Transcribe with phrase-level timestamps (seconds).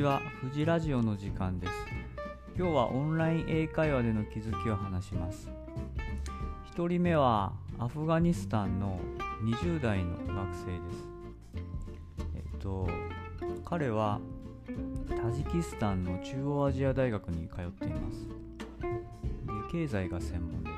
[0.00, 1.72] ちは、富士ラジオの時間です。
[2.56, 5.50] 今日はオンライン英会話での気づきを話します。
[6.74, 8.98] 1人目はアフガニスタンの
[9.44, 11.06] 20代の学生です。
[12.34, 12.88] えっと、
[13.62, 14.20] 彼は
[15.22, 18.26] タジキスタンの中央アジア大学に通っています。
[18.80, 18.86] で
[19.70, 20.70] 経済が専門で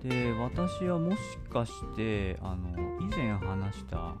[0.00, 0.08] す。
[0.08, 1.18] で、私はもし
[1.52, 2.70] かして、あの、
[3.02, 4.14] 以前話した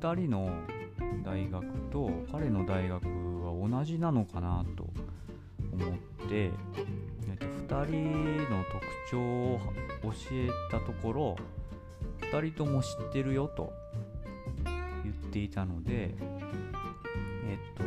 [0.00, 0.48] 2人の
[1.22, 3.06] 大学と彼の大学
[3.44, 4.86] は同じなのかなと
[5.72, 6.50] 思って、え
[7.34, 9.60] っと、2人の特徴を
[10.02, 11.36] 教えたところ
[12.30, 13.72] 2人とも知ってるよと
[15.02, 16.14] 言っていたので
[17.46, 17.84] えっと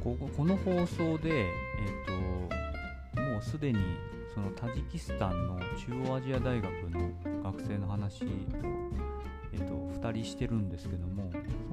[0.00, 1.50] ここの放送でえっ
[3.14, 3.78] ともうすでに
[4.34, 7.10] そのタジキスタンの中央アジア大学の
[7.42, 8.26] 学生の話を
[9.52, 11.25] えっと、2人してるんですけども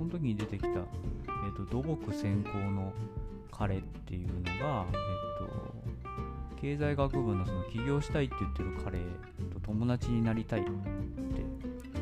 [0.03, 2.91] その時に出てきた、えっと、土木専攻の
[3.51, 4.93] 彼っていうのが、えっ
[5.39, 8.99] と、経済学部のその起業したいって言ってる彼
[9.53, 10.71] と友達になりたいって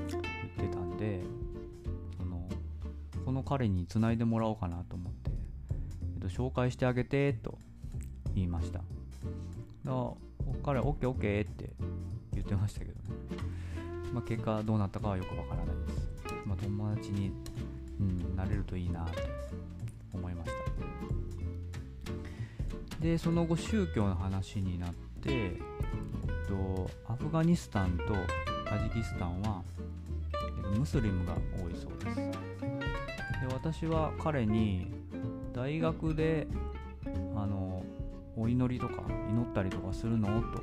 [0.07, 1.21] 言ってたんで
[2.17, 2.49] その
[3.23, 5.29] この彼につないでもらおうかなと思って、
[6.15, 7.59] えっと、紹介してあげてと
[8.33, 10.11] 言いましただから
[10.63, 11.69] 彼 OKOK って
[12.33, 13.51] 言ってましたけどね
[14.13, 16.09] まあ、結果どうなったかはよくわからないです。
[16.45, 17.31] まあ、友達に、
[18.01, 19.11] うん、なれるといいなと
[20.13, 20.51] 思いまし
[22.97, 23.03] た。
[23.03, 28.13] で、その後宗教の話になって、えっと、アフガニスタンと
[28.65, 29.63] タジキスタンは、
[30.77, 32.15] ムスリムが多いそうです。
[32.17, 34.87] で私は彼に
[35.53, 36.47] 大学で
[37.35, 37.83] あの
[38.37, 40.41] お祈りとか祈ったりとかするの？
[40.53, 40.59] と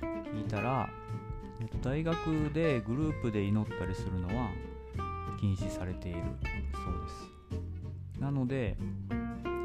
[0.00, 0.88] 聞いたら
[1.60, 4.48] えっと、大学でグループで祈ったりするのは
[5.42, 6.20] 禁止されている
[6.72, 8.20] そうです。
[8.20, 8.76] なので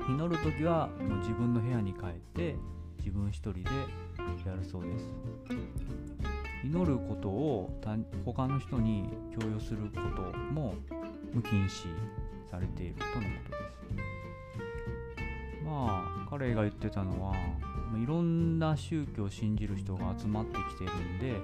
[0.09, 2.55] 祈る時はもう自分の部屋に帰って
[2.97, 3.61] 自分一人で
[4.43, 5.05] やるそうです。
[6.63, 7.79] 祈ることを
[8.25, 9.07] 他の人に
[9.39, 10.73] 強要することも
[11.31, 11.85] 無禁止
[12.49, 14.01] されているとのことで
[15.59, 15.63] す。
[15.63, 17.35] まあ彼が言ってたのは
[18.01, 21.35] いろんな宗教を信じる人が集まってきているんで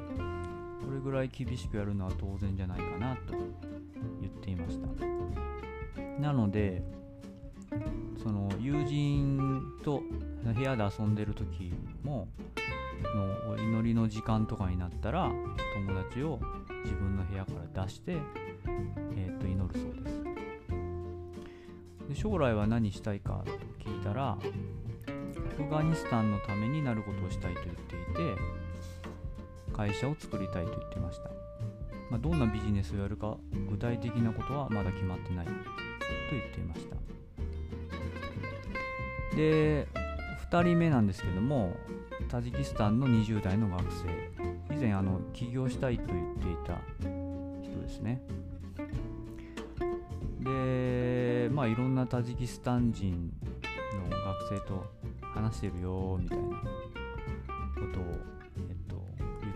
[0.85, 3.33] これぐらい厳しくやるのは当然じゃないかなと
[4.21, 4.87] 言っていました。
[6.19, 6.83] なので
[8.21, 10.01] その友人と
[10.43, 11.73] 部屋で遊んでる時
[12.03, 12.27] も
[13.15, 15.31] のお祈りの時間とかになったら
[15.73, 16.39] 友達を
[16.83, 18.17] 自分の部屋から出して、
[19.15, 20.23] えー、と祈るそうです。
[22.09, 23.51] で将来は何したいかと
[23.89, 24.37] 聞いたらア
[25.55, 28.62] フガニスタンのためになることをしたいと言っていて
[29.73, 31.29] 会社を作りたいと言ってました、
[32.09, 33.37] まあ、どんなビジネスをやるか
[33.69, 35.51] 具体的なことはまだ決まってないと
[36.31, 36.95] 言っていました。
[39.35, 39.87] で
[40.51, 41.75] 2人目なんですけども
[42.29, 44.53] タジキスタンの20代の学生。
[44.73, 48.21] 以前あの起業したいと言っていた人ですね。
[50.39, 53.31] でまあいろんなタジキスタン人
[54.09, 54.85] の学生と
[55.21, 56.57] 話してるよみたいなこ
[57.93, 58.03] とを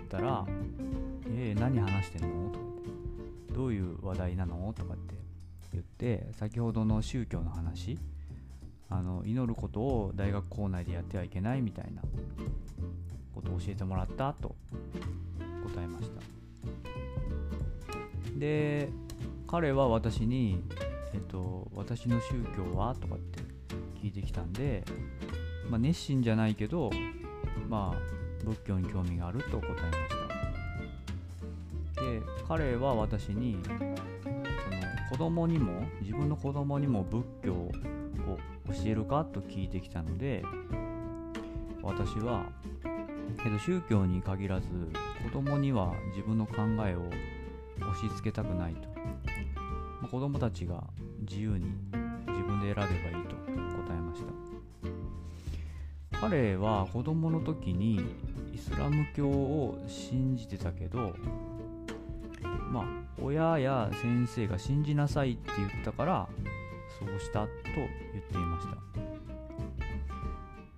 [0.07, 0.45] ったら
[1.27, 5.15] 「えー、何話してんの?」とかって「どういう話題なの?」とかって
[5.73, 7.99] 言って先ほどの宗教の話
[8.89, 12.01] あの祈ることを大学校内でやってはいけないみたいな
[13.35, 14.55] ことを教えてもらったと
[15.73, 16.21] 答えました
[18.39, 18.89] で
[19.45, 20.63] 彼は私に
[21.13, 23.39] 「えっと、私の宗教は?」とかって
[24.01, 24.85] 聞いてきたんで、
[25.69, 26.89] まあ、熱心じゃないけど
[27.67, 29.73] まあ仏教に興味があると答えまし
[31.95, 32.01] た。
[32.01, 33.95] で彼は私にその
[35.09, 37.71] 子供にも自分の子供にも仏教を
[38.67, 40.43] 教えるかと聞いてきたので
[41.81, 42.45] 私は、
[43.41, 44.67] けど宗教に限らず
[45.23, 46.55] 子供には自分の考
[46.85, 47.07] えを
[47.79, 48.89] 押し付けたくないと、
[50.01, 50.83] まあ、子供たちが
[51.21, 51.71] 自由に
[52.27, 54.46] 自分で選べばいいと答えました。
[56.19, 58.01] 彼は子供の時に
[58.53, 61.13] イスラム教を信じてたけど
[62.71, 62.85] まあ
[63.21, 66.27] 親や先生が信じなさいって言ったから
[66.99, 68.77] そうしたと言っていました。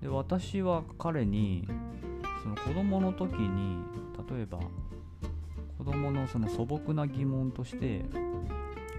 [0.01, 1.67] で私は彼に
[2.43, 3.83] その子供の時に
[4.29, 4.59] 例えば
[5.77, 8.03] 子供のその素朴な疑問として、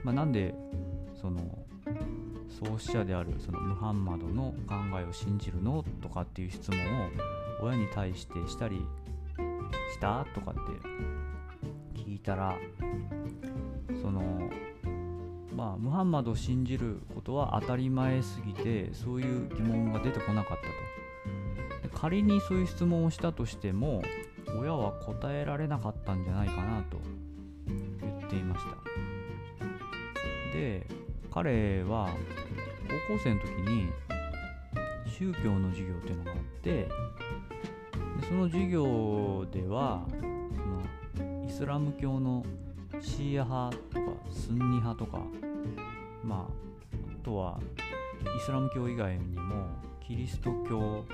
[0.03, 0.55] まあ、なんで
[1.21, 1.41] その
[2.65, 7.09] 創始者であるそのムハンマドの考えを信じるのとかっていう質問を
[7.63, 8.77] 親に対してしたり
[9.93, 10.61] したとかって
[12.03, 12.57] 聞いたら
[14.03, 14.51] その
[15.55, 21.99] まあ、ムハンマドを信じることは当たり前すぎてそういう疑問が出てこなかったと。
[21.99, 24.01] 仮にそういう質問をしたとしても
[24.59, 26.99] 親は答えられなかったんじゃないかなと
[28.01, 28.71] 言っていました。
[30.57, 30.87] で
[31.43, 32.11] 彼は
[33.09, 33.89] 高校生の時に
[35.07, 36.89] 宗教の授業っていうのがあってで
[38.29, 42.45] その授業ではそのイスラム教の
[43.01, 45.23] シーア派とかスンニ派とか
[46.23, 47.59] まああとは
[48.37, 49.67] イスラム教以外にも
[50.07, 51.07] キリスト教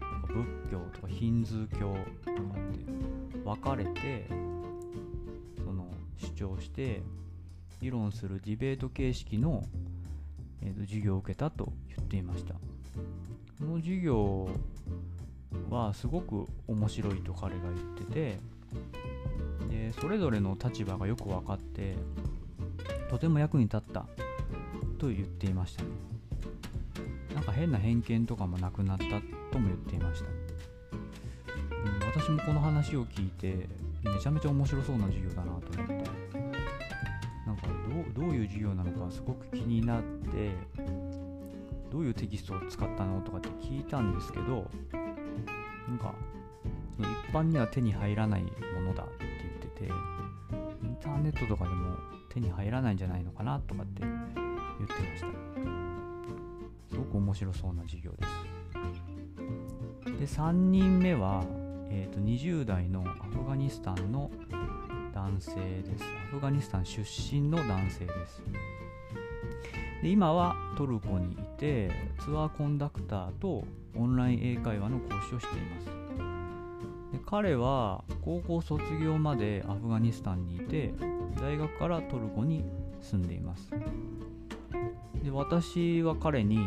[0.00, 1.92] とか仏教とかヒンズー教
[2.24, 4.26] とかって分かれて
[5.64, 5.86] その
[6.16, 7.00] 主張して
[7.80, 9.64] 議論するディベート形式の、
[10.62, 12.54] えー、と授業を受けたと言っていました。
[12.54, 12.58] こ
[13.64, 14.48] の授業
[15.70, 17.76] はすごく面白いと彼が言っ
[18.06, 18.38] てて
[19.68, 21.96] でそれぞれの立場がよく分かって
[23.10, 24.06] とても役に立った
[24.98, 25.82] と言っていました。
[25.82, 25.90] ね
[27.34, 29.04] なんか変な偏見とかもなくなった
[29.52, 33.68] とも言っていました、うん、私もこの話を聞いて
[34.02, 36.17] めちゃめちゃ面白そうな授業だなと思って。
[38.14, 40.50] どうどういう授業なのかすごく気になって
[41.90, 44.70] どういうテキストを使ったのとかって聞いたんですけど
[45.88, 46.14] なんか
[46.98, 48.48] 一般には手に入らないも
[48.82, 49.92] のだって言ってて
[50.82, 51.96] インターネットとかでも
[52.28, 55.26] 手に入らないんじゃないのかなとかって言ってました。
[56.90, 58.48] すごく面白そうな授業です。
[60.18, 61.44] で3人目は、
[61.90, 64.30] えーと、20代のアフガニスタンの
[65.38, 66.04] 男性です。
[66.04, 68.42] アフガニスタン出身の男性です。
[70.02, 73.64] で今はトルコにいてツアーコンダクターと
[73.96, 75.86] オンライン英会話の講師をしています。
[77.12, 80.92] で彼は高校卒業までアフガニスタンにいて
[81.40, 82.64] 大学からトルコに
[83.00, 83.70] 住んでいます。
[85.22, 86.58] で私は彼に、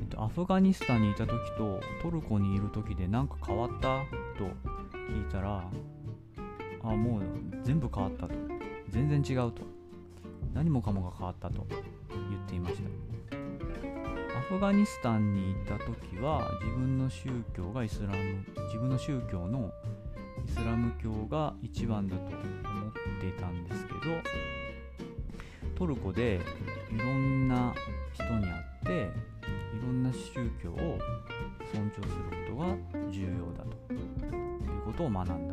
[0.00, 4.00] えっと、アフガニスタンにいた時とトルコにいる時で何か変わった
[4.36, 4.50] と
[5.08, 5.62] 聞いたら
[6.82, 7.22] あもう
[7.62, 8.34] 全部変わったと。
[8.88, 9.62] 全然違うと。
[10.54, 11.66] 何もかもが変わったと。
[12.30, 12.82] 言っていました。
[14.36, 19.70] アフガニスタンにいた時は自分の宗教がイスラム自分の宗教の
[20.46, 22.34] イスラム教が一番だと思っ
[23.20, 24.00] ていたんですけど
[25.76, 26.40] トルコで
[26.90, 27.72] いろんな
[28.12, 30.98] 人に会っていろんな宗教を
[31.72, 32.66] 尊重することが
[33.10, 34.00] 重要だという
[34.84, 35.51] ことを学んだ。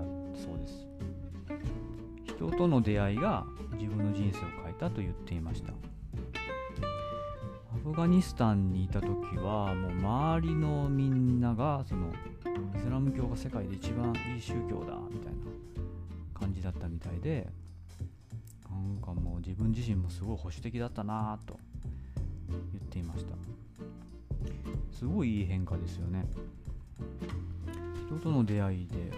[2.40, 5.74] 人との出会いが自分の人生を変えたと言っていました。
[5.74, 5.76] ア
[7.84, 12.14] フガニスタンにいた時はもう周りのみんながその
[12.78, 17.46] イスラム教が世界で一番いい宗教だみたいな感じだったみたいで
[18.70, 21.60] なんかもう自分自身もすごい保守的だったなと
[22.48, 23.36] 言っていました。
[24.94, 26.26] すごいいい変化ですよね。
[28.08, 29.12] 人との出会いで、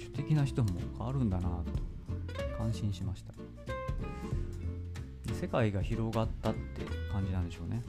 [0.00, 1.64] 保守的な人も変わるんだなと
[2.58, 3.34] 感心しました。
[5.40, 7.82] 世界が広がったって感じなんでしょうね、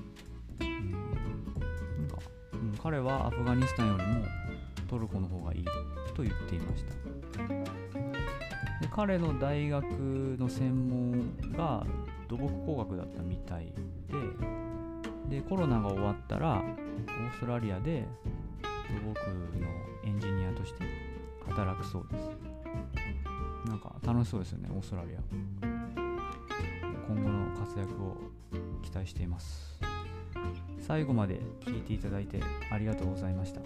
[0.61, 1.01] うん、なん
[2.07, 2.17] か、
[2.53, 4.25] うん、彼はアフガニスタンよりも
[4.87, 5.65] トルコの方がいい
[6.15, 6.93] と言っていました。
[8.79, 9.83] で彼の大学
[10.39, 11.85] の専門が
[12.29, 13.73] 土木工学だったみたい
[15.29, 18.05] ででコロナが終わったらオーストラリアで
[18.61, 19.13] 土木
[19.59, 19.67] の
[20.05, 20.85] エンジニアとして
[21.47, 22.29] 働くそうです。
[23.67, 25.19] なんか楽しそうですよねオーストラリア。
[27.07, 28.17] 今後の活躍を
[28.81, 29.79] 期待しています。
[30.79, 32.39] 最後まで聞いていただいて
[32.71, 33.61] ありがとうございました。